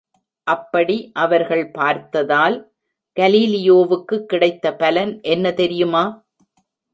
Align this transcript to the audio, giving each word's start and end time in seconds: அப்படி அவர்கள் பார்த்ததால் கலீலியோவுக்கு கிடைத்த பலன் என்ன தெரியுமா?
அப்படி 0.47 0.95
அவர்கள் 1.13 1.71
பார்த்ததால் 1.71 2.57
கலீலியோவுக்கு 3.17 4.17
கிடைத்த 4.25 4.73
பலன் 4.75 5.13
என்ன 5.21 5.53
தெரியுமா? 5.53 6.03